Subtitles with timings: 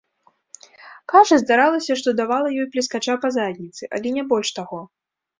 [1.11, 4.81] Кажа, здаралася, што давала ёй плескача па задніцы, але не больш таго.